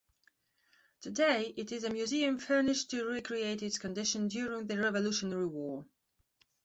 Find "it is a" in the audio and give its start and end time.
1.57-1.91